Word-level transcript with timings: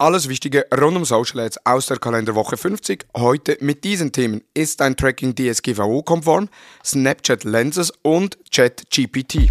Alles 0.00 0.28
Wichtige 0.28 0.64
rund 0.72 0.96
um 0.96 1.04
Social 1.04 1.40
Ads 1.40 1.66
aus 1.66 1.86
der 1.86 1.98
Kalenderwoche 1.98 2.56
50. 2.56 3.06
Heute 3.16 3.58
mit 3.60 3.82
diesen 3.82 4.12
Themen. 4.12 4.44
Ist 4.54 4.80
ein 4.80 4.96
Tracking 4.96 5.34
DSGVO-konform? 5.34 6.48
Snapchat 6.84 7.42
Lenses 7.42 7.92
und 8.02 8.38
ChatGPT. 8.52 9.48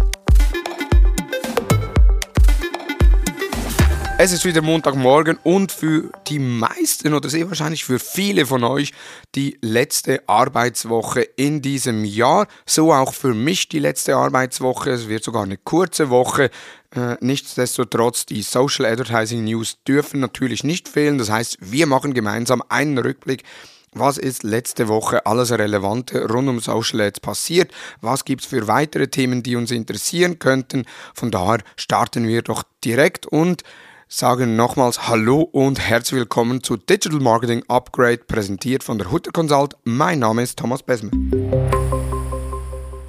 Es 4.20 4.32
ist 4.32 4.44
wieder 4.44 4.62
Montagmorgen 4.62 5.38
und 5.44 5.70
für 5.70 6.10
die 6.26 6.40
meisten 6.40 7.14
oder 7.14 7.28
sehr 7.28 7.46
wahrscheinlich 7.46 7.84
für 7.84 8.00
viele 8.00 8.46
von 8.46 8.64
euch 8.64 8.92
die 9.36 9.56
letzte 9.60 10.28
Arbeitswoche 10.28 11.20
in 11.20 11.62
diesem 11.62 12.04
Jahr. 12.04 12.48
So 12.66 12.92
auch 12.92 13.14
für 13.14 13.32
mich 13.32 13.68
die 13.68 13.78
letzte 13.78 14.16
Arbeitswoche. 14.16 14.90
Es 14.90 15.08
wird 15.08 15.22
sogar 15.22 15.44
eine 15.44 15.56
kurze 15.56 16.10
Woche. 16.10 16.50
Äh, 16.96 17.14
nichtsdestotrotz, 17.20 18.26
die 18.26 18.42
Social 18.42 18.86
Advertising 18.86 19.44
News 19.44 19.78
dürfen 19.86 20.18
natürlich 20.18 20.64
nicht 20.64 20.88
fehlen. 20.88 21.18
Das 21.18 21.30
heißt, 21.30 21.58
wir 21.60 21.86
machen 21.86 22.12
gemeinsam 22.12 22.60
einen 22.68 22.98
Rückblick 22.98 23.44
was 23.92 24.18
ist 24.18 24.42
letzte 24.42 24.86
Woche 24.88 25.24
alles 25.24 25.50
Relevante 25.50 26.28
rund 26.28 26.48
um 26.48 26.60
Social 26.60 27.00
Ads 27.00 27.20
passiert? 27.20 27.72
Was 28.02 28.24
gibt 28.26 28.42
es 28.42 28.46
für 28.46 28.68
weitere 28.68 29.08
Themen, 29.08 29.42
die 29.42 29.56
uns 29.56 29.70
interessieren 29.70 30.38
könnten? 30.38 30.84
Von 31.14 31.30
daher 31.30 31.60
starten 31.74 32.26
wir 32.26 32.42
doch 32.42 32.64
direkt 32.84 33.26
und 33.26 33.62
sagen 34.10 34.56
nochmals 34.56 35.06
Hallo 35.06 35.42
und 35.42 35.78
herzlich 35.78 36.20
willkommen 36.20 36.62
zu 36.62 36.78
Digital 36.78 37.20
Marketing 37.20 37.62
Upgrade, 37.68 38.24
präsentiert 38.26 38.82
von 38.82 38.96
der 38.96 39.10
Hutter 39.10 39.32
Consult. 39.32 39.76
Mein 39.84 40.20
Name 40.20 40.42
ist 40.42 40.58
Thomas 40.58 40.82
Besmer. 40.82 41.10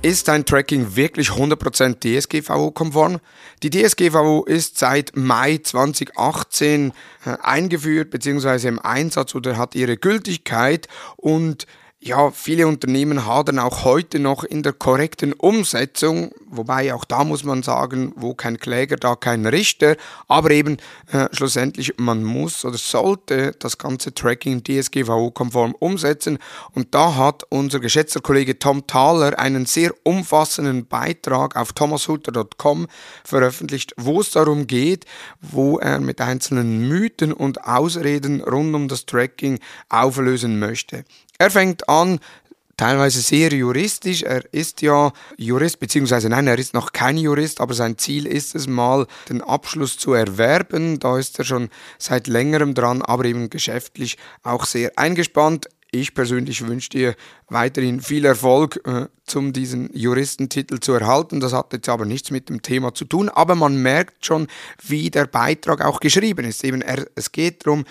Ist 0.02 0.28
dein 0.28 0.46
Tracking 0.46 0.98
wirklich 0.98 1.30
100% 1.30 2.02
DSGVO-konform? 2.02 3.20
Die 3.64 3.70
DSGVO 3.70 4.44
ist 4.44 4.78
seit 4.78 5.16
Mai 5.16 5.60
2018 5.64 6.92
äh, 7.26 7.38
eingeführt 7.44 8.10
bzw. 8.10 8.68
im 8.68 8.80
Einsatz 8.80 9.36
oder 9.36 9.58
hat 9.58 9.76
ihre 9.76 9.96
Gültigkeit 9.96 10.90
und 11.16 11.66
ja, 12.02 12.32
viele 12.32 12.66
Unternehmen 12.66 13.26
hadern 13.26 13.60
auch 13.60 13.84
heute 13.84 14.20
noch 14.20 14.46
in 14.46 14.64
der 14.64 14.72
korrekten 14.72 15.34
Umsetzung, 15.34 16.32
wobei 16.48 16.94
auch 16.94 17.04
da 17.04 17.26
muss 17.26 17.44
man 17.44 17.62
sagen, 17.62 18.14
wo 18.16 18.34
kein 18.34 18.58
Kläger, 18.58 18.96
da 18.96 19.18
kein 19.18 19.46
Richter, 19.46 19.98
aber 20.30 20.52
eben 20.52 20.78
äh, 21.12 21.28
schlussendlich 21.34 21.96
man 21.98 22.24
muss 22.24 22.64
oder 22.64 22.78
sollte 22.78 23.52
das 23.60 23.78
ganze 23.78 24.14
Tracking 24.14 24.64
DSGVO-konform 24.64 25.76
umsetzen. 25.78 26.38
Und 26.72 26.96
da 26.96 27.16
hat 27.16 27.44
unser 27.50 27.82
geschätzter 27.82 28.22
Kollege 28.22 28.58
Tom 28.58 28.88
Thaler 28.88 29.38
einen 29.38 29.66
sehr 29.66 29.94
umfassenden 30.04 30.86
Beitrag 30.86 31.58
auf 31.58 31.74
thomashutter.com 31.74 32.88
veröffentlicht, 33.26 33.94
wo 33.98 34.22
es 34.22 34.32
darum 34.32 34.68
geht, 34.68 35.04
wo 35.42 35.80
er 35.80 36.00
mit 36.00 36.22
einzelnen 36.22 36.88
Mythen 36.88 37.34
und 37.34 37.66
Ausreden 37.66 38.42
rund 38.42 38.74
um 38.74 38.88
das 38.88 39.06
Tracking 39.06 39.60
auflösen 39.90 40.60
möchte. 40.60 41.04
Er 41.42 41.50
fängt 41.50 41.88
an, 41.88 42.20
teilweise 42.76 43.22
sehr 43.22 43.54
juristisch. 43.54 44.24
Er 44.24 44.44
ist 44.54 44.82
ja 44.82 45.14
Jurist, 45.38 45.80
beziehungsweise 45.80 46.28
nein, 46.28 46.48
er 46.48 46.60
ist 46.60 46.74
noch 46.74 46.92
kein 46.92 47.16
Jurist, 47.16 47.62
aber 47.62 47.74
sein 47.74 47.98
Ziel 47.98 48.28
ist 48.28 48.56
es 48.56 48.68
mal, 48.68 49.08
den 49.30 49.42
Abschluss 49.42 49.98
zu 49.98 50.12
erwerben. 50.12 51.00
Da 51.00 51.18
ist 51.18 51.40
er 51.40 51.46
schon 51.46 51.70
seit 51.98 52.28
längerem 52.28 52.74
dran, 52.74 53.02
aber 53.02 53.24
eben 53.24 53.50
geschäftlich 53.50 54.18
auch 54.44 54.66
sehr 54.66 54.92
eingespannt. 54.98 55.70
Ich 55.92 56.14
persönlich 56.14 56.68
wünsche 56.68 56.90
dir 56.90 57.16
weiterhin 57.48 58.02
viel 58.02 58.26
Erfolg, 58.26 58.82
äh, 58.86 59.08
um 59.36 59.54
diesen 59.54 59.90
Juristentitel 59.96 60.80
zu 60.80 60.94
erhalten. 60.94 61.40
Das 61.40 61.54
hat 61.54 61.72
jetzt 61.72 61.90
aber 61.90 62.06
nichts 62.06 62.32
mit 62.32 62.50
dem 62.50 62.62
Thema 62.62 62.94
zu 62.94 63.06
tun, 63.06 63.30
aber 63.30 63.56
man 63.56 63.82
merkt 63.82 64.26
schon, 64.26 64.48
wie 64.86 65.10
der 65.10 65.26
Beitrag 65.26 65.84
auch 65.84 66.02
geschrieben 66.02 66.46
ist. 66.46 66.64
Eben, 66.64 66.82
er, 66.82 67.08
es 67.16 67.32
geht 67.32 67.66
darum, 67.66 67.86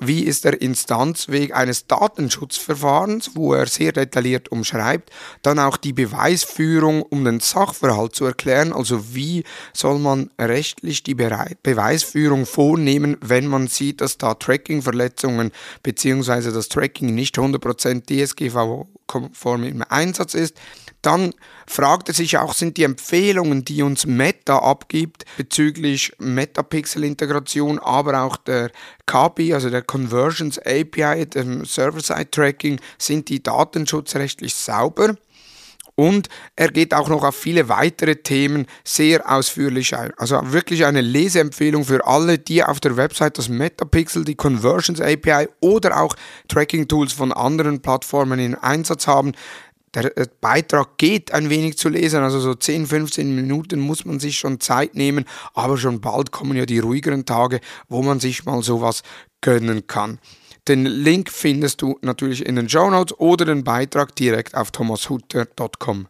wie 0.00 0.24
ist 0.24 0.44
der 0.44 0.60
Instanzweg 0.60 1.54
eines 1.54 1.86
Datenschutzverfahrens, 1.86 3.32
wo 3.34 3.54
er 3.54 3.66
sehr 3.66 3.92
detailliert 3.92 4.50
umschreibt, 4.50 5.10
dann 5.42 5.58
auch 5.58 5.76
die 5.76 5.92
Beweisführung, 5.92 7.02
um 7.02 7.24
den 7.24 7.40
Sachverhalt 7.40 8.14
zu 8.14 8.24
erklären, 8.24 8.72
also 8.72 9.14
wie 9.14 9.44
soll 9.72 9.98
man 9.98 10.30
rechtlich 10.40 11.02
die 11.02 11.14
Beweisführung 11.14 12.46
vornehmen, 12.46 13.16
wenn 13.20 13.46
man 13.46 13.68
sieht, 13.68 14.00
dass 14.00 14.18
da 14.18 14.34
Tracking-Verletzungen 14.34 15.52
bzw. 15.82 16.50
das 16.50 16.68
Tracking 16.68 17.14
nicht 17.14 17.38
100% 17.38 18.06
DSGVO-konform 18.06 19.64
im 19.64 19.84
Einsatz 19.88 20.34
ist. 20.34 20.56
Dann 21.02 21.34
fragt 21.66 22.08
er 22.08 22.14
sich 22.14 22.38
auch, 22.38 22.54
sind 22.54 22.76
die 22.76 22.84
Empfehlungen, 22.84 23.64
die 23.64 23.82
uns 23.82 24.06
Meta 24.06 24.58
abgibt 24.58 25.24
bezüglich 25.36 26.12
Metapixel-Integration, 26.18 27.80
aber 27.80 28.22
auch 28.22 28.36
der 28.36 28.70
KPI, 29.06 29.54
also 29.54 29.68
der 29.68 29.82
Conversions 29.82 30.60
API, 30.60 31.26
dem 31.26 31.64
Server-Side-Tracking, 31.64 32.80
sind 32.98 33.28
die 33.28 33.42
datenschutzrechtlich 33.42 34.54
sauber? 34.54 35.16
Und 35.94 36.28
er 36.56 36.70
geht 36.70 36.94
auch 36.94 37.08
noch 37.08 37.22
auf 37.22 37.36
viele 37.36 37.68
weitere 37.68 38.16
Themen 38.16 38.66
sehr 38.82 39.30
ausführlich 39.30 39.94
ein. 39.94 40.12
Also 40.16 40.40
wirklich 40.52 40.86
eine 40.86 41.02
Leseempfehlung 41.02 41.84
für 41.84 42.06
alle, 42.06 42.38
die 42.38 42.64
auf 42.64 42.80
der 42.80 42.96
Website 42.96 43.36
das 43.36 43.50
Metapixel, 43.50 44.24
die 44.24 44.34
Conversions 44.34 45.00
API 45.00 45.48
oder 45.60 46.00
auch 46.00 46.16
Tracking 46.48 46.88
Tools 46.88 47.12
von 47.12 47.30
anderen 47.32 47.82
Plattformen 47.82 48.38
in 48.38 48.54
Einsatz 48.54 49.06
haben 49.06 49.32
der 49.94 50.16
äh, 50.16 50.26
Beitrag 50.40 50.96
geht 50.98 51.32
ein 51.32 51.50
wenig 51.50 51.78
zu 51.78 51.88
lesen, 51.88 52.22
also 52.22 52.40
so 52.40 52.54
10, 52.54 52.86
15 52.86 53.34
Minuten 53.34 53.80
muss 53.80 54.04
man 54.04 54.20
sich 54.20 54.38
schon 54.38 54.60
Zeit 54.60 54.94
nehmen, 54.94 55.24
aber 55.54 55.76
schon 55.76 56.00
bald 56.00 56.30
kommen 56.32 56.56
ja 56.56 56.66
die 56.66 56.78
ruhigeren 56.78 57.24
Tage, 57.24 57.60
wo 57.88 58.02
man 58.02 58.20
sich 58.20 58.44
mal 58.44 58.62
sowas 58.62 59.02
gönnen 59.40 59.86
kann. 59.86 60.18
Den 60.68 60.86
Link 60.86 61.28
findest 61.30 61.82
du 61.82 61.98
natürlich 62.02 62.46
in 62.46 62.54
den 62.54 62.68
Show 62.68 62.88
Notes 62.88 63.18
oder 63.18 63.44
den 63.44 63.64
Beitrag 63.64 64.14
direkt 64.14 64.54
auf 64.54 64.70
thomashutter.com. 64.70 66.06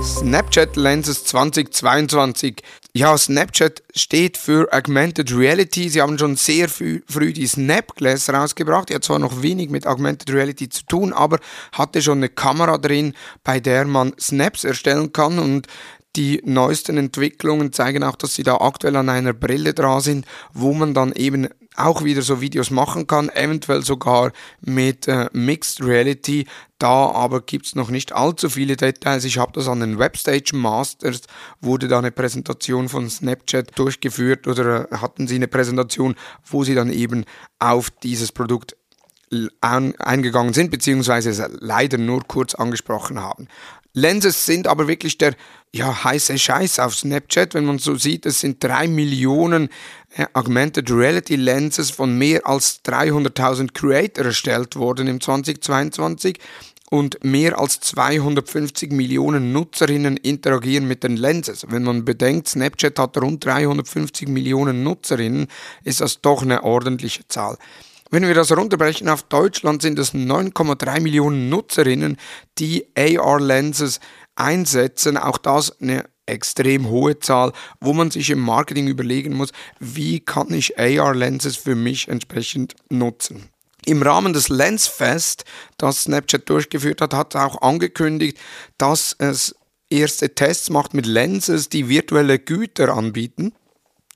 Snapchat 0.00 0.76
Lenses 0.76 1.24
2022. 1.24 2.62
Ja, 2.94 3.16
Snapchat 3.16 3.82
steht 3.96 4.36
für 4.36 4.70
Augmented 4.70 5.34
Reality. 5.34 5.88
Sie 5.88 6.02
haben 6.02 6.18
schon 6.18 6.36
sehr 6.36 6.68
früh, 6.68 7.00
die 7.32 7.46
Snapglass 7.46 8.28
rausgebracht. 8.28 8.90
Die 8.90 8.94
hat 8.94 9.02
zwar 9.02 9.18
noch 9.18 9.40
wenig 9.40 9.70
mit 9.70 9.86
Augmented 9.86 10.30
Reality 10.30 10.68
zu 10.68 10.84
tun, 10.84 11.14
aber 11.14 11.38
hatte 11.72 12.02
schon 12.02 12.18
eine 12.18 12.28
Kamera 12.28 12.76
drin, 12.76 13.14
bei 13.44 13.60
der 13.60 13.86
man 13.86 14.12
Snaps 14.20 14.64
erstellen 14.64 15.10
kann 15.10 15.38
und 15.38 15.68
die 16.16 16.42
neuesten 16.44 16.98
Entwicklungen 16.98 17.72
zeigen 17.72 18.04
auch, 18.04 18.16
dass 18.16 18.34
sie 18.34 18.42
da 18.42 18.56
aktuell 18.56 18.96
an 18.96 19.08
einer 19.08 19.32
Brille 19.32 19.72
dran 19.72 20.02
sind, 20.02 20.26
wo 20.52 20.74
man 20.74 20.92
dann 20.92 21.12
eben 21.12 21.48
auch 21.76 22.04
wieder 22.04 22.22
so 22.22 22.40
Videos 22.40 22.70
machen 22.70 23.06
kann, 23.06 23.28
eventuell 23.30 23.82
sogar 23.82 24.32
mit 24.60 25.08
äh, 25.08 25.28
Mixed 25.32 25.82
Reality. 25.82 26.46
Da 26.78 27.10
aber 27.10 27.40
gibt 27.40 27.66
es 27.66 27.74
noch 27.74 27.90
nicht 27.90 28.12
allzu 28.12 28.50
viele 28.50 28.76
Details. 28.76 29.24
Ich 29.24 29.38
habe 29.38 29.52
das 29.52 29.68
an 29.68 29.80
den 29.80 29.98
Webstage 29.98 30.54
Masters, 30.54 31.22
wurde 31.60 31.88
da 31.88 31.98
eine 31.98 32.10
Präsentation 32.10 32.88
von 32.88 33.08
Snapchat 33.08 33.78
durchgeführt 33.78 34.46
oder 34.46 34.90
äh, 34.90 34.96
hatten 34.96 35.26
sie 35.26 35.36
eine 35.36 35.48
Präsentation, 35.48 36.14
wo 36.44 36.64
sie 36.64 36.74
dann 36.74 36.92
eben 36.92 37.24
auf 37.58 37.90
dieses 37.90 38.32
Produkt 38.32 38.76
eingegangen 39.62 40.52
sind, 40.52 40.70
beziehungsweise 40.70 41.30
es 41.30 41.42
leider 41.60 41.96
nur 41.96 42.22
kurz 42.24 42.54
angesprochen 42.54 43.18
haben. 43.18 43.48
Lenses 43.94 44.46
sind 44.46 44.66
aber 44.66 44.88
wirklich 44.88 45.18
der 45.18 45.34
ja, 45.74 46.04
heiße 46.04 46.38
Scheiß 46.38 46.78
auf 46.78 46.94
Snapchat, 46.94 47.54
wenn 47.54 47.64
man 47.64 47.78
so 47.78 47.94
sieht, 47.96 48.26
es 48.26 48.40
sind 48.40 48.62
drei 48.62 48.88
Millionen 48.88 49.68
äh, 50.14 50.26
Augmented 50.34 50.90
Reality 50.90 51.36
Lenses 51.36 51.90
von 51.90 52.16
mehr 52.16 52.46
als 52.46 52.84
300.000 52.84 53.72
Creator 53.72 54.26
erstellt 54.26 54.76
worden 54.76 55.08
im 55.08 55.20
2022 55.20 56.38
und 56.90 57.24
mehr 57.24 57.58
als 57.58 57.80
250 57.80 58.92
Millionen 58.92 59.52
Nutzerinnen 59.52 60.18
interagieren 60.18 60.86
mit 60.86 61.04
den 61.04 61.16
Lenses. 61.16 61.66
Wenn 61.70 61.84
man 61.84 62.04
bedenkt, 62.04 62.48
Snapchat 62.48 62.98
hat 62.98 63.16
rund 63.16 63.44
350 63.44 64.28
Millionen 64.28 64.82
Nutzerinnen, 64.82 65.48
ist 65.84 66.02
das 66.02 66.20
doch 66.20 66.42
eine 66.42 66.64
ordentliche 66.64 67.26
Zahl. 67.28 67.56
Wenn 68.12 68.26
wir 68.26 68.34
das 68.34 68.54
runterbrechen 68.54 69.08
auf 69.08 69.22
Deutschland, 69.22 69.80
sind 69.80 69.98
es 69.98 70.12
9,3 70.12 71.00
Millionen 71.00 71.48
Nutzerinnen, 71.48 72.18
die 72.58 72.86
AR-Lenses 72.94 74.00
einsetzen. 74.36 75.16
Auch 75.16 75.38
das 75.38 75.80
eine 75.80 76.04
extrem 76.26 76.90
hohe 76.90 77.18
Zahl, 77.20 77.54
wo 77.80 77.94
man 77.94 78.10
sich 78.10 78.28
im 78.28 78.40
Marketing 78.40 78.86
überlegen 78.86 79.32
muss, 79.32 79.50
wie 79.80 80.20
kann 80.20 80.52
ich 80.52 80.78
AR-Lenses 80.78 81.56
für 81.56 81.74
mich 81.74 82.08
entsprechend 82.08 82.76
nutzen. 82.90 83.48
Im 83.86 84.02
Rahmen 84.02 84.34
des 84.34 84.50
Lensfest, 84.50 85.46
das 85.78 86.02
Snapchat 86.02 86.46
durchgeführt 86.50 87.00
hat, 87.00 87.14
hat 87.14 87.34
auch 87.34 87.62
angekündigt, 87.62 88.36
dass 88.76 89.16
es 89.18 89.56
erste 89.88 90.34
Tests 90.34 90.68
macht 90.68 90.92
mit 90.92 91.06
Lenses, 91.06 91.70
die 91.70 91.88
virtuelle 91.88 92.38
Güter 92.38 92.94
anbieten. 92.94 93.54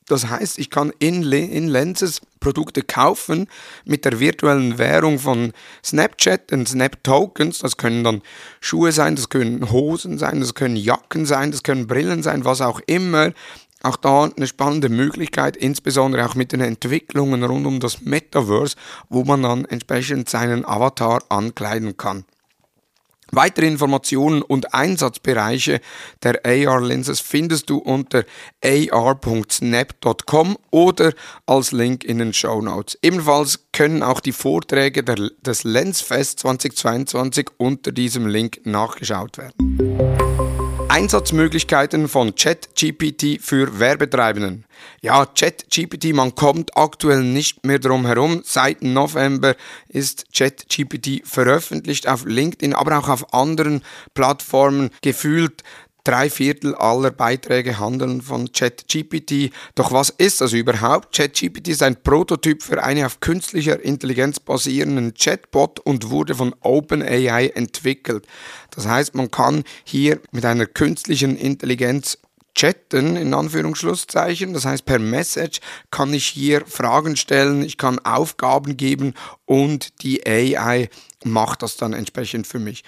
Das 0.08 0.28
heißt, 0.28 0.58
ich 0.58 0.70
kann 0.70 0.92
in, 1.00 1.24
in 1.32 1.66
Lenses 1.66 2.20
Produkte 2.38 2.82
kaufen 2.82 3.48
mit 3.84 4.04
der 4.04 4.20
virtuellen 4.20 4.78
Währung 4.78 5.18
von 5.18 5.52
Snapchat, 5.84 6.52
den 6.52 6.64
Snap 6.64 7.02
Tokens. 7.02 7.58
Das 7.58 7.76
können 7.76 8.04
dann 8.04 8.22
Schuhe 8.60 8.92
sein, 8.92 9.16
das 9.16 9.28
können 9.28 9.70
Hosen 9.70 10.18
sein, 10.18 10.38
das 10.40 10.54
können 10.54 10.76
Jacken 10.76 11.26
sein, 11.26 11.50
das 11.50 11.64
können 11.64 11.88
Brillen 11.88 12.22
sein, 12.22 12.44
was 12.44 12.60
auch 12.60 12.80
immer. 12.86 13.32
Auch 13.82 13.96
da 13.96 14.24
eine 14.24 14.46
spannende 14.46 14.88
Möglichkeit, 14.88 15.56
insbesondere 15.56 16.26
auch 16.26 16.34
mit 16.34 16.52
den 16.52 16.60
Entwicklungen 16.60 17.42
rund 17.42 17.66
um 17.66 17.80
das 17.80 18.00
Metaverse, 18.00 18.76
wo 19.08 19.24
man 19.24 19.42
dann 19.42 19.64
entsprechend 19.64 20.28
seinen 20.28 20.64
Avatar 20.64 21.22
ankleiden 21.28 21.96
kann. 21.96 22.24
Weitere 23.32 23.66
Informationen 23.66 24.42
und 24.42 24.72
Einsatzbereiche 24.74 25.80
der 26.22 26.40
AR-Lenses 26.44 27.20
findest 27.20 27.70
du 27.70 27.78
unter 27.78 28.24
ar.snap.com 28.62 30.56
oder 30.70 31.12
als 31.46 31.72
Link 31.72 32.04
in 32.04 32.18
den 32.18 32.32
Show 32.32 32.60
Notes. 32.60 32.98
Ebenfalls 33.02 33.66
können 33.72 34.02
auch 34.02 34.20
die 34.20 34.32
Vorträge 34.32 35.02
der, 35.02 35.30
des 35.40 35.64
Lensfest 35.64 36.40
2022 36.40 37.48
unter 37.56 37.92
diesem 37.92 38.26
Link 38.26 38.60
nachgeschaut 38.64 39.38
werden. 39.38 40.55
Einsatzmöglichkeiten 40.96 42.08
von 42.08 42.34
ChatGPT 42.34 43.38
für 43.42 43.78
Werbetreibenden. 43.78 44.64
Ja, 45.02 45.26
ChatGPT, 45.26 46.14
man 46.14 46.34
kommt 46.34 46.74
aktuell 46.74 47.22
nicht 47.22 47.66
mehr 47.66 47.78
drum 47.78 48.06
herum. 48.06 48.40
Seit 48.46 48.80
November 48.80 49.56
ist 49.88 50.24
ChatGPT 50.34 51.20
veröffentlicht 51.22 52.08
auf 52.08 52.24
LinkedIn, 52.24 52.72
aber 52.72 52.98
auch 52.98 53.10
auf 53.10 53.34
anderen 53.34 53.82
Plattformen. 54.14 54.88
Gefühlt 55.02 55.62
Drei 56.06 56.30
Viertel 56.30 56.76
aller 56.76 57.10
Beiträge 57.10 57.80
handeln 57.80 58.22
von 58.22 58.52
ChatGPT. 58.52 59.50
Doch 59.74 59.90
was 59.90 60.10
ist 60.10 60.40
das 60.40 60.52
überhaupt? 60.52 61.16
ChatGPT 61.16 61.66
ist 61.66 61.82
ein 61.82 62.00
Prototyp 62.00 62.62
für 62.62 62.80
einen 62.80 63.04
auf 63.04 63.18
künstlicher 63.18 63.82
Intelligenz 63.82 64.38
basierenden 64.38 65.14
Chatbot 65.14 65.80
und 65.80 66.10
wurde 66.10 66.36
von 66.36 66.54
OpenAI 66.60 67.48
entwickelt. 67.48 68.24
Das 68.70 68.86
heißt, 68.86 69.16
man 69.16 69.32
kann 69.32 69.64
hier 69.82 70.20
mit 70.30 70.44
einer 70.44 70.66
künstlichen 70.66 71.36
Intelligenz 71.36 72.18
chatten, 72.54 73.16
in 73.16 73.34
Anführungsschlusszeichen. 73.34 74.54
Das 74.54 74.64
heißt, 74.64 74.84
per 74.84 75.00
Message 75.00 75.58
kann 75.90 76.14
ich 76.14 76.26
hier 76.26 76.64
Fragen 76.66 77.16
stellen, 77.16 77.62
ich 77.62 77.78
kann 77.78 77.98
Aufgaben 77.98 78.76
geben 78.76 79.14
und 79.44 80.04
die 80.04 80.24
AI 80.24 80.88
macht 81.24 81.62
das 81.62 81.76
dann 81.76 81.94
entsprechend 81.94 82.46
für 82.46 82.60
mich. 82.60 82.84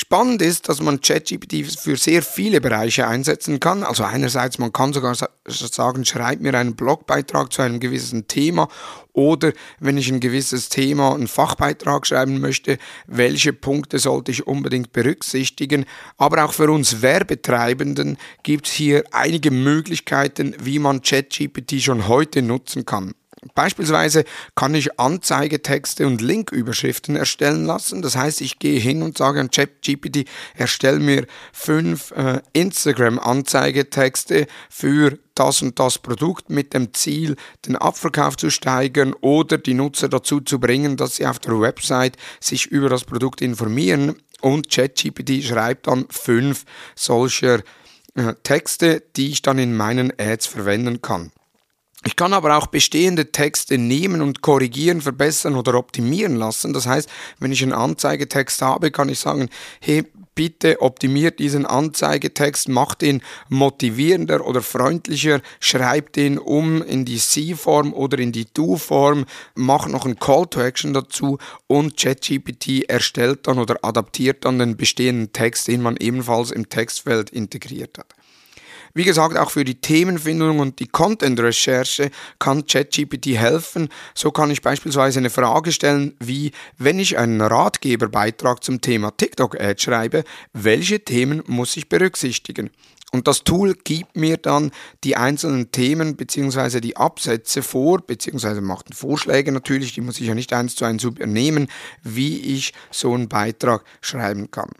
Spannend 0.00 0.42
ist, 0.42 0.68
dass 0.68 0.80
man 0.80 1.00
ChatGPT 1.00 1.66
für 1.76 1.96
sehr 1.96 2.22
viele 2.22 2.60
Bereiche 2.60 3.08
einsetzen 3.08 3.58
kann. 3.58 3.82
Also 3.82 4.04
einerseits, 4.04 4.56
man 4.60 4.72
kann 4.72 4.92
sogar 4.92 5.16
sagen, 5.44 6.04
schreib 6.04 6.38
mir 6.38 6.54
einen 6.54 6.76
Blogbeitrag 6.76 7.52
zu 7.52 7.62
einem 7.62 7.80
gewissen 7.80 8.28
Thema 8.28 8.68
oder 9.12 9.52
wenn 9.80 9.98
ich 9.98 10.08
ein 10.08 10.20
gewisses 10.20 10.68
Thema, 10.68 11.16
einen 11.16 11.26
Fachbeitrag 11.26 12.06
schreiben 12.06 12.38
möchte, 12.38 12.78
welche 13.08 13.52
Punkte 13.52 13.98
sollte 13.98 14.30
ich 14.30 14.46
unbedingt 14.46 14.92
berücksichtigen. 14.92 15.84
Aber 16.16 16.44
auch 16.44 16.52
für 16.52 16.70
uns 16.70 17.02
Werbetreibenden 17.02 18.18
gibt 18.44 18.68
es 18.68 18.74
hier 18.74 19.02
einige 19.10 19.50
Möglichkeiten, 19.50 20.54
wie 20.62 20.78
man 20.78 21.02
ChatGPT 21.02 21.82
schon 21.82 22.06
heute 22.06 22.42
nutzen 22.42 22.86
kann. 22.86 23.14
Beispielsweise 23.54 24.24
kann 24.56 24.74
ich 24.74 24.98
Anzeigetexte 24.98 26.06
und 26.06 26.20
Linküberschriften 26.20 27.14
erstellen 27.14 27.66
lassen. 27.66 28.02
Das 28.02 28.16
heißt, 28.16 28.40
ich 28.40 28.58
gehe 28.58 28.80
hin 28.80 29.02
und 29.02 29.16
sage 29.16 29.38
an 29.40 29.50
ChatGPT, 29.50 30.28
erstell 30.56 30.98
mir 30.98 31.26
fünf 31.52 32.10
äh, 32.12 32.40
Instagram-Anzeigetexte 32.52 34.48
für 34.68 35.18
das 35.34 35.62
und 35.62 35.78
das 35.78 35.98
Produkt 35.98 36.50
mit 36.50 36.74
dem 36.74 36.92
Ziel, 36.94 37.36
den 37.66 37.76
Abverkauf 37.76 38.36
zu 38.36 38.50
steigern 38.50 39.14
oder 39.20 39.56
die 39.56 39.74
Nutzer 39.74 40.08
dazu 40.08 40.40
zu 40.40 40.58
bringen, 40.58 40.96
dass 40.96 41.16
sie 41.16 41.26
auf 41.26 41.38
der 41.38 41.60
Website 41.60 42.16
sich 42.40 42.66
über 42.66 42.88
das 42.88 43.04
Produkt 43.04 43.40
informieren. 43.40 44.16
Und 44.40 44.68
ChatGPT 44.70 45.44
schreibt 45.44 45.86
dann 45.86 46.06
fünf 46.10 46.64
solcher 46.96 47.62
äh, 48.14 48.34
Texte, 48.42 49.02
die 49.16 49.30
ich 49.30 49.42
dann 49.42 49.58
in 49.58 49.76
meinen 49.76 50.12
Ads 50.18 50.46
verwenden 50.46 51.02
kann. 51.02 51.30
Ich 52.08 52.16
kann 52.16 52.32
aber 52.32 52.56
auch 52.56 52.68
bestehende 52.68 53.32
Texte 53.32 53.76
nehmen 53.76 54.22
und 54.22 54.40
korrigieren, 54.40 55.02
verbessern 55.02 55.56
oder 55.56 55.74
optimieren 55.74 56.36
lassen. 56.36 56.72
Das 56.72 56.86
heißt, 56.86 57.06
wenn 57.38 57.52
ich 57.52 57.62
einen 57.62 57.74
Anzeigetext 57.74 58.62
habe, 58.62 58.90
kann 58.90 59.10
ich 59.10 59.18
sagen, 59.18 59.50
hey, 59.78 60.04
bitte 60.34 60.80
optimiert 60.80 61.38
diesen 61.38 61.66
Anzeigetext, 61.66 62.70
macht 62.70 63.02
ihn 63.02 63.20
motivierender 63.50 64.46
oder 64.46 64.62
freundlicher, 64.62 65.42
schreibt 65.60 66.16
ihn 66.16 66.38
um 66.38 66.80
in 66.80 67.04
die 67.04 67.18
C-Form 67.18 67.92
oder 67.92 68.18
in 68.18 68.32
die 68.32 68.46
Do-Form, 68.46 69.26
macht 69.54 69.90
noch 69.90 70.06
einen 70.06 70.18
Call 70.18 70.46
to 70.46 70.62
Action 70.62 70.94
dazu 70.94 71.36
und 71.66 71.98
ChatGPT 71.98 72.88
erstellt 72.88 73.46
dann 73.46 73.58
oder 73.58 73.80
adaptiert 73.82 74.46
dann 74.46 74.58
den 74.58 74.78
bestehenden 74.78 75.34
Text, 75.34 75.68
den 75.68 75.82
man 75.82 75.98
ebenfalls 75.98 76.52
im 76.52 76.70
Textfeld 76.70 77.28
integriert 77.28 77.98
hat. 77.98 78.14
Wie 78.98 79.04
gesagt, 79.04 79.36
auch 79.36 79.52
für 79.52 79.62
die 79.62 79.80
Themenfindung 79.80 80.58
und 80.58 80.80
die 80.80 80.88
Content-Recherche 80.88 82.10
kann 82.40 82.66
ChatGPT 82.66 83.26
helfen. 83.26 83.90
So 84.12 84.32
kann 84.32 84.50
ich 84.50 84.60
beispielsweise 84.60 85.20
eine 85.20 85.30
Frage 85.30 85.70
stellen, 85.70 86.16
wie 86.18 86.50
wenn 86.78 86.98
ich 86.98 87.16
einen 87.16 87.40
Ratgeberbeitrag 87.40 88.64
zum 88.64 88.80
Thema 88.80 89.16
TikTok-Ad 89.16 89.80
schreibe, 89.80 90.24
welche 90.52 91.04
Themen 91.04 91.44
muss 91.46 91.76
ich 91.76 91.88
berücksichtigen? 91.88 92.70
Und 93.12 93.28
das 93.28 93.44
Tool 93.44 93.74
gibt 93.84 94.16
mir 94.16 94.36
dann 94.36 94.72
die 95.04 95.14
einzelnen 95.14 95.70
Themen 95.70 96.16
bzw. 96.16 96.80
die 96.80 96.96
Absätze 96.96 97.62
vor, 97.62 98.00
beziehungsweise 98.04 98.62
macht 98.62 98.92
Vorschläge 98.96 99.52
natürlich, 99.52 99.92
die 99.92 100.00
muss 100.00 100.18
ich 100.20 100.26
ja 100.26 100.34
nicht 100.34 100.52
eins 100.52 100.74
zu 100.74 100.84
eins 100.84 101.04
übernehmen, 101.04 101.68
wie 102.02 102.40
ich 102.40 102.72
so 102.90 103.14
einen 103.14 103.28
Beitrag 103.28 103.84
schreiben 104.00 104.50
kann 104.50 104.70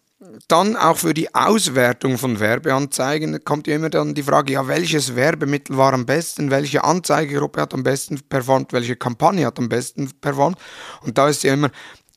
dann 0.48 0.74
auch 0.76 0.96
für 0.96 1.14
die 1.14 1.32
Auswertung 1.32 2.18
von 2.18 2.40
Werbeanzeigen 2.40 3.44
kommt 3.44 3.68
ja 3.68 3.76
immer 3.76 3.88
dann 3.88 4.14
die 4.14 4.24
Frage, 4.24 4.54
ja, 4.54 4.66
welches 4.66 5.14
Werbemittel 5.14 5.76
war 5.76 5.92
am 5.92 6.06
besten, 6.06 6.50
welche 6.50 6.82
Anzeigegruppe 6.82 7.60
hat 7.60 7.72
am 7.72 7.84
besten 7.84 8.20
performt, 8.28 8.72
welche 8.72 8.96
Kampagne 8.96 9.46
hat 9.46 9.58
am 9.58 9.68
besten 9.68 10.10
performt. 10.20 10.58
Und 11.02 11.18
da 11.18 11.28
ist 11.28 11.44
ja 11.44 11.54
immer 11.54 11.70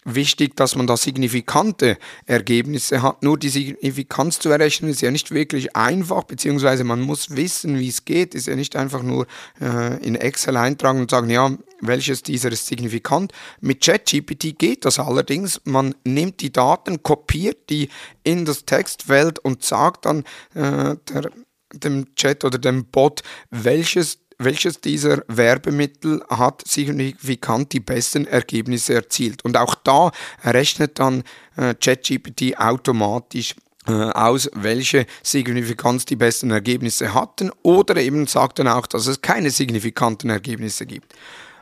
wichtig, 0.04 0.56
dass 0.56 0.76
man 0.76 0.88
da 0.88 0.98
signifikante 0.98 1.98
Ergebnisse 2.26 3.02
hat. 3.02 3.24
Nur 3.24 3.38
die 3.38 3.50
Signifikanz 3.50 4.40
zu 4.40 4.50
errechnen 4.50 4.90
ist 4.90 5.02
ja 5.02 5.12
nicht 5.12 5.32
wirklich 5.32 5.76
einfach, 5.76 6.24
beziehungsweise 6.24 6.84
man 6.84 7.02
muss 7.02 7.36
wissen, 7.36 7.78
wie 7.80 7.88
es 7.88 8.06
geht. 8.06 8.34
Ist 8.36 8.48
ja 8.48 8.56
nicht 8.56 8.76
einfach 8.76 9.04
nur 9.04 9.28
äh, 9.60 10.04
in 10.04 10.16
Excel 10.16 10.58
eintragen 10.58 11.02
und 11.02 11.12
sagen, 11.12 11.30
ja, 11.30 11.52
welches 11.82 12.24
dieser 12.24 12.52
ist 12.52 12.68
signifikant. 12.68 13.32
Mit 13.60 13.84
ChatGPT 13.84 14.58
geht 14.58 14.86
das 14.86 15.00
allerdings. 15.00 15.62
Man 15.66 15.96
nimmt 16.04 16.42
die 16.42 16.52
Daten, 16.52 17.04
kopiert 17.04 17.70
die 17.70 17.90
in 18.24 18.46
das 18.46 18.66
Textfeld 18.66 19.40
und 19.40 19.64
sagt 19.64 20.06
dann 20.06 20.24
äh, 20.54 20.96
der, 21.10 21.32
dem 21.74 22.14
Chat 22.16 22.44
oder 22.44 22.58
dem 22.58 22.86
Bot, 22.86 23.24
welches 23.50 24.20
welches 24.44 24.82
dieser 24.82 25.24
Werbemittel 25.28 26.24
hat 26.30 26.64
signifikant 26.68 27.74
die 27.74 27.80
besten 27.80 28.26
Ergebnisse 28.26 28.94
erzielt. 28.94 29.44
Und 29.46 29.58
auch 29.58 29.76
da 29.76 30.12
rechnet 30.44 31.00
dann 31.00 31.24
äh, 31.58 31.74
ChatGPT 31.76 32.58
automatisch 32.58 33.56
äh, 33.88 33.92
aus, 33.92 34.50
welche 34.54 35.06
Signifikanz 35.24 36.06
die 36.06 36.16
besten 36.16 36.52
Ergebnisse 36.52 37.14
hatten 37.14 37.52
oder 37.64 37.98
eben 37.98 38.28
sagt 38.28 38.60
dann 38.60 38.68
auch, 38.68 38.88
dass 38.88 39.08
es 39.08 39.22
keine 39.22 39.50
signifikanten 39.50 40.30
Ergebnisse 40.30 40.86
gibt. 40.86 41.16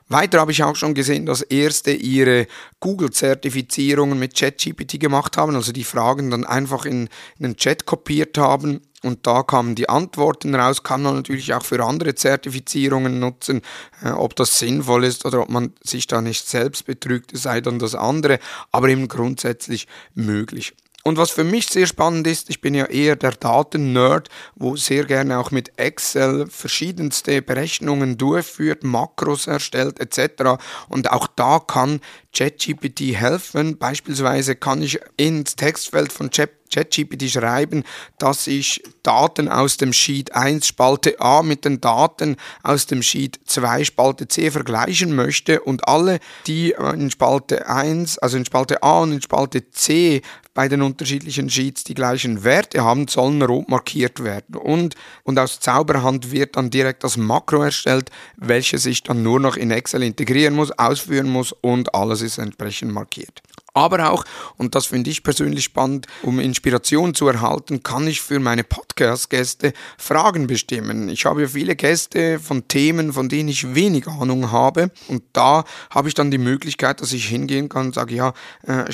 Weiter 0.10 0.40
habe 0.40 0.52
ich 0.52 0.64
auch 0.64 0.76
schon 0.76 0.96
gesehen, 0.96 1.28
dass 1.28 1.44
erste 1.44 1.92
ihre 1.92 2.48
Google-Zertifizierungen 2.80 4.18
mit 4.18 4.36
ChatGPT 4.36 5.00
gemacht 5.00 5.38
haben, 5.38 5.56
also 5.56 5.72
die 5.72 5.84
Fragen 5.84 6.32
dann 6.32 6.46
einfach 6.46 6.86
in, 6.86 7.10
in 7.38 7.44
den 7.44 7.56
Chat 7.56 7.86
kopiert 7.86 8.38
haben 8.40 8.82
und 9.04 9.26
da 9.26 9.44
kamen 9.44 9.76
die 9.76 9.90
Antworten 9.90 10.56
raus, 10.56 10.84
kann 10.84 11.02
man 11.02 11.16
natürlich 11.16 11.54
auch 11.54 11.64
für 11.64 11.84
andere 11.84 12.16
Zertifizierungen 12.16 13.20
nutzen. 13.20 13.62
Äh, 14.04 14.10
ob 14.10 14.36
das 14.36 14.60
sinnvoll 14.60 15.06
ist 15.06 15.26
oder 15.26 15.42
ob 15.42 15.50
man 15.50 15.74
sich 15.82 16.08
da 16.08 16.22
nicht 16.22 16.48
selbst 16.48 16.86
betrügt, 16.86 17.32
sei 17.34 17.62
dann 17.62 17.80
das 17.80 17.96
andere, 17.96 18.40
aber 18.72 18.90
eben 18.90 19.08
grundsätzlich 19.08 19.88
möglich. 20.14 20.74
Und 21.04 21.18
was 21.18 21.32
für 21.32 21.46
mich 21.46 21.68
sehr 21.68 21.88
spannend 21.88 22.28
ist, 22.28 22.50
ich 22.50 22.60
bin 22.60 22.74
ja 22.74 22.86
eher 22.86 23.16
der 23.16 23.32
Daten-Nerd, 23.32 24.28
wo 24.56 24.76
sehr 24.76 25.06
gerne 25.06 25.40
auch 25.40 25.50
mit 25.50 25.80
Excel 25.80 26.48
verschiedenste 26.48 27.42
Berechnungen 27.42 28.18
durchführt, 28.18 28.84
Makros 28.84 29.48
erstellt 29.48 30.00
etc. 30.00 30.62
Und 30.90 31.10
auch 31.12 31.28
da 31.28 31.60
kann 31.60 32.02
ChatGPT 32.34 33.16
helfen. 33.16 33.78
Beispielsweise 33.78 34.56
kann 34.56 34.82
ich 34.82 35.00
ins 35.16 35.56
Textfeld 35.56 36.12
von 36.12 36.32
ChatGPT 36.70 37.30
schreiben, 37.30 37.84
dass 38.18 38.48
ich 38.48 38.84
Daten 39.04 39.48
aus 39.48 39.78
dem 39.78 39.94
Sheet 39.94 40.36
1 40.36 40.68
Spalte 40.68 41.20
A 41.20 41.42
mit 41.42 41.66
den 41.66 41.82
Daten 41.82 42.36
aus 42.64 42.86
dem 42.86 43.02
Sheet 43.02 43.40
2 43.46 43.86
Spalte 43.86 44.28
C 44.28 44.52
vergleichen 44.52 45.16
möchte 45.16 45.62
und 45.62 45.88
alle, 45.88 46.20
die 46.48 46.76
in 46.94 47.12
Spalte 47.12 47.68
1, 47.68 48.20
also 48.20 48.38
in 48.38 48.46
Spalte 48.46 48.84
A 48.84 49.00
und 49.00 49.14
in 49.14 49.22
Spalte 49.22 49.72
C 49.72 50.22
bei 50.54 50.68
den 50.68 50.82
unterschiedlichen 50.82 51.50
Sheets 51.50 51.86
die 51.86 51.94
gleichen 51.94 52.44
Werte 52.44 52.84
haben, 52.84 53.08
sollen 53.08 53.42
rot 53.42 53.70
markiert 53.70 54.24
werden. 54.24 54.56
Und, 54.56 54.96
und 55.24 55.40
aus 55.40 55.62
Zauberhand 55.62 56.32
wird 56.32 56.58
dann 56.58 56.70
direkt 56.70 57.04
das 57.06 57.16
Makro 57.16 57.64
erstellt, 57.64 58.12
welches 58.36 58.86
ich 58.86 59.04
dann 59.04 59.24
nur 59.24 59.40
noch 59.40 59.56
in 59.56 59.72
Excel 59.72 60.04
integrieren 60.04 60.56
muss, 60.56 60.72
ausführen 60.72 61.30
muss 61.30 61.54
und 61.54 61.96
alles 61.96 62.22
ist 62.22 62.40
entsprechend 62.40 62.92
markiert. 62.92 63.42
Aber 63.80 64.12
auch, 64.12 64.26
und 64.58 64.76
das 64.76 64.88
finde 64.88 65.10
ich 65.10 65.24
persönlich 65.24 65.64
spannend, 65.64 66.06
um 66.22 66.42
Inspiration 66.42 67.16
zu 67.16 67.30
erhalten, 67.30 67.82
kann 67.82 68.08
ich 68.08 68.20
für 68.20 68.40
meine 68.40 68.66
Podcast-Gäste 68.66 69.72
Fragen 69.98 70.48
bestimmen. 70.48 71.08
Ich 71.08 71.24
habe 71.24 71.48
viele 71.48 71.78
Gäste 71.78 72.40
von 72.40 72.68
Themen, 72.68 73.14
von 73.14 73.30
denen 73.30 73.48
ich 73.48 73.74
wenig 73.76 74.06
Ahnung 74.06 74.52
habe. 74.52 74.92
Und 75.08 75.24
da 75.32 75.64
habe 75.92 76.10
ich 76.10 76.14
dann 76.14 76.30
die 76.30 76.38
Möglichkeit, 76.38 77.00
dass 77.00 77.14
ich 77.14 77.28
hingehen 77.30 77.70
kann 77.70 77.88
und 77.88 77.96
sage, 77.96 78.16
ja, 78.16 78.34
äh, 78.68 78.92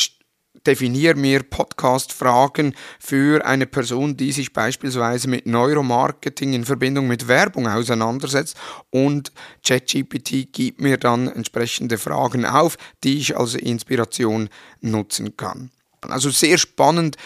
definiere 0.66 1.16
mir 1.16 1.44
Podcast-Fragen 1.44 2.76
für 3.00 3.46
eine 3.46 3.66
Person, 3.66 4.18
die 4.18 4.32
sich 4.32 4.54
beispielsweise 4.54 5.28
mit 5.28 5.46
Neuromarketing 5.46 6.54
in 6.54 6.66
Verbindung 6.66 7.08
mit 7.08 7.28
Werbung 7.28 7.68
auseinandersetzt 7.68 8.58
und 8.90 9.32
ChatGPT 9.66 10.52
gibt 10.52 10.82
mir 10.82 10.98
dann 10.98 11.28
entsprechende 11.28 11.98
Fragen 11.98 12.46
auf, 12.46 12.78
die 13.04 13.18
ich 13.18 13.38
als 13.38 13.56
Inspiration 13.56 14.50
nutzen 14.82 15.38
kann. 15.38 15.72
Also 16.02 16.30
sehr 16.30 16.58
spannend 16.58 17.18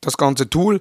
das 0.00 0.16
ganze 0.16 0.48
Tool, 0.48 0.80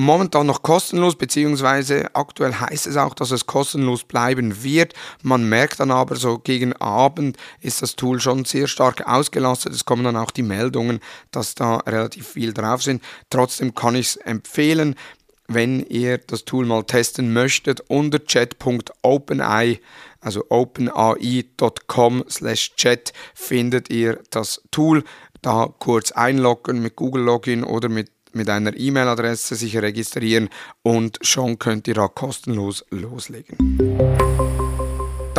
momentan 0.00 0.46
noch 0.46 0.62
kostenlos, 0.62 1.14
beziehungsweise 1.16 2.14
aktuell 2.14 2.54
heißt 2.54 2.86
es 2.86 2.96
auch, 2.96 3.14
dass 3.14 3.30
es 3.30 3.46
kostenlos 3.46 4.04
bleiben 4.04 4.62
wird. 4.62 4.94
Man 5.22 5.48
merkt 5.48 5.80
dann 5.80 5.90
aber 5.90 6.16
so 6.16 6.38
gegen 6.38 6.72
Abend 6.74 7.36
ist 7.60 7.82
das 7.82 7.96
Tool 7.96 8.20
schon 8.20 8.44
sehr 8.44 8.66
stark 8.66 9.06
ausgelastet. 9.06 9.74
Es 9.74 9.84
kommen 9.84 10.04
dann 10.04 10.16
auch 10.16 10.30
die 10.30 10.42
Meldungen, 10.42 11.00
dass 11.30 11.54
da 11.54 11.76
relativ 11.78 12.28
viel 12.28 12.52
drauf 12.52 12.82
sind. 12.82 13.02
Trotzdem 13.28 13.74
kann 13.74 13.94
ich 13.94 14.08
es 14.08 14.16
empfehlen, 14.16 14.96
wenn 15.48 15.80
ihr 15.80 16.18
das 16.18 16.44
Tool 16.44 16.64
mal 16.64 16.84
testen 16.84 17.32
möchtet, 17.32 17.80
unter 17.88 18.24
chat.openai, 18.24 19.80
also 20.20 20.44
openai.com 20.48 22.24
slash 22.28 22.76
chat 22.76 23.12
findet 23.34 23.90
ihr 23.90 24.20
das 24.30 24.62
Tool. 24.70 25.04
Da 25.42 25.72
kurz 25.78 26.12
einloggen 26.12 26.82
mit 26.82 26.96
Google 26.96 27.24
Login 27.24 27.64
oder 27.64 27.88
mit 27.88 28.19
mit 28.34 28.48
einer 28.48 28.76
E-Mail-Adresse 28.76 29.54
sich 29.54 29.76
registrieren 29.76 30.48
und 30.82 31.18
schon 31.22 31.58
könnt 31.58 31.88
ihr 31.88 31.94
da 31.94 32.08
kostenlos 32.08 32.84
loslegen. 32.90 33.56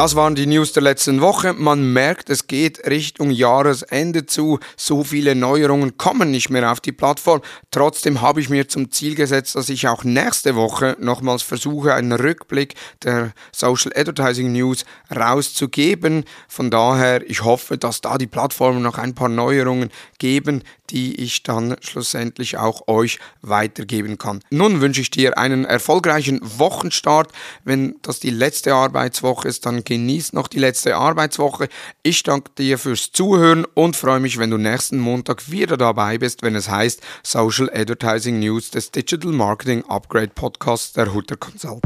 Das 0.02 0.16
waren 0.16 0.36
die 0.36 0.48
News 0.48 0.72
der 0.72 0.84
letzten 0.84 1.20
Woche. 1.20 1.52
Man 1.52 1.92
merkt, 1.92 2.30
es 2.30 2.48
geht 2.48 2.88
Richtung 2.88 3.30
Jahresende 3.30 4.26
zu. 4.26 4.58
So 4.78 5.04
viele 5.04 5.36
Neuerungen 5.36 5.98
kommen 5.98 6.32
nicht 6.32 6.50
mehr 6.50 6.72
auf 6.72 6.80
die 6.80 6.94
Plattform. 6.94 7.42
Trotzdem 7.72 8.22
habe 8.22 8.40
ich 8.40 8.50
mir 8.50 8.70
zum 8.70 8.90
Ziel 8.90 9.16
gesetzt, 9.16 9.56
dass 9.56 9.68
ich 9.68 9.90
auch 9.90 10.06
nächste 10.06 10.56
Woche 10.56 10.96
nochmals 11.00 11.42
versuche, 11.42 11.94
einen 11.94 12.14
Rückblick 12.14 12.76
der 13.04 13.34
Social 13.52 13.92
Advertising 13.94 14.54
News 14.54 14.86
rauszugeben. 15.14 16.24
Von 16.48 16.72
daher, 16.72 17.30
ich 17.30 17.44
hoffe, 17.44 17.78
dass 17.78 18.00
da 18.00 18.18
die 18.18 18.28
Plattformen 18.28 18.82
noch 18.82 18.98
ein 18.98 19.14
paar 19.14 19.30
Neuerungen 19.30 19.92
geben, 20.20 20.64
die 20.92 21.16
ich 21.16 21.44
dann 21.44 21.76
schlussendlich 21.82 22.58
auch 22.58 22.88
euch 22.88 23.20
weitergeben 23.42 24.18
kann. 24.18 24.42
Nun 24.50 24.82
wünsche 24.82 25.02
ich 25.02 25.10
dir 25.10 25.38
einen 25.38 25.66
erfolgreichen 25.66 26.40
Wochenstart. 26.42 27.32
Wenn 27.64 27.96
das 28.02 28.20
die 28.20 28.30
letzte 28.30 28.74
Arbeitswoche 28.74 29.48
ist, 29.48 29.66
dann 29.66 29.84
genießt 29.84 30.34
noch 30.34 30.48
die 30.48 30.60
letzte 30.60 30.96
Arbeitswoche. 30.96 31.70
Ich 32.04 32.24
danke 32.24 32.52
dir 32.58 32.78
fürs 32.78 33.12
Zuhören 33.12 33.66
und 33.74 33.96
freue 33.96 34.20
mich, 34.20 34.38
wenn 34.38 34.52
du 34.52 34.58
nächsten 34.58 35.00
Montag 35.00 35.50
wieder 35.50 35.78
dabei 35.78 36.18
bist, 36.18 36.44
wenn 36.44 36.56
es 36.56 36.70
heißt 36.70 37.02
Social 37.24 37.70
Advertising 37.74 38.40
News 38.40 38.72
des 38.72 38.92
Digital 38.92 39.32
Marketing 39.32 39.84
Upgrade 39.86 40.32
Podcasts 40.36 40.94
der 40.94 41.14
Hutter 41.14 41.38
Consult. 41.38 41.82